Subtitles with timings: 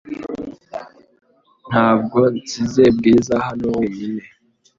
[1.69, 4.23] Ntabwo nsize Bwiza hano wenyine.